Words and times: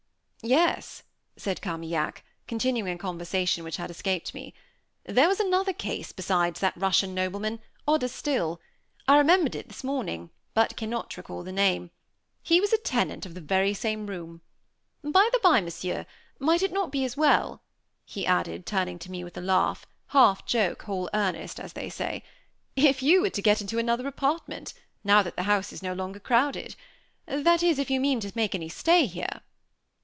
"Yes," 0.43 1.03
said 1.37 1.61
Carmaignac, 1.61 2.25
continuing 2.47 2.93
a 2.93 2.97
conversation 2.97 3.63
which 3.63 3.77
had 3.77 3.91
escaped 3.91 4.33
me, 4.33 4.55
"there 5.03 5.27
was 5.27 5.39
another 5.39 5.71
case, 5.71 6.11
beside 6.11 6.55
that 6.55 6.75
Russian 6.75 7.13
nobleman, 7.13 7.59
odder 7.87 8.07
still. 8.07 8.59
I 9.07 9.19
remembered 9.19 9.53
it 9.53 9.67
this 9.67 9.83
morning, 9.83 10.31
but 10.55 10.75
cannot 10.75 11.15
recall 11.15 11.43
the 11.43 11.51
name. 11.51 11.91
He 12.41 12.59
was 12.59 12.73
a 12.73 12.79
tenant 12.79 13.27
of 13.27 13.35
the 13.35 13.39
very 13.39 13.75
same 13.75 14.07
room. 14.07 14.41
By 15.03 15.29
the 15.31 15.37
by, 15.43 15.61
Monsieur, 15.61 16.07
might 16.39 16.63
it 16.63 16.73
not 16.73 16.91
be 16.91 17.05
as 17.05 17.15
well," 17.15 17.61
he 18.03 18.25
added, 18.25 18.65
turning 18.65 18.97
to 18.97 19.11
me 19.11 19.23
with 19.23 19.37
a 19.37 19.41
laugh, 19.41 19.85
half 20.07 20.43
joke 20.47 20.81
whole 20.81 21.07
earnest, 21.13 21.59
as 21.59 21.73
they 21.73 21.87
say, 21.87 22.23
"if 22.75 23.03
you 23.03 23.21
were 23.21 23.29
to 23.29 23.43
get 23.43 23.61
into 23.61 23.77
another 23.77 24.07
apartment, 24.07 24.73
now 25.03 25.21
that 25.21 25.35
the 25.35 25.43
house 25.43 25.71
is 25.71 25.83
no 25.83 25.93
longer 25.93 26.19
crowded? 26.19 26.75
that 27.27 27.61
is, 27.61 27.77
if 27.77 27.91
you 27.91 27.99
mean 27.99 28.19
to 28.21 28.31
make 28.33 28.55
any 28.55 28.69
stay 28.69 29.05
here." 29.05 29.41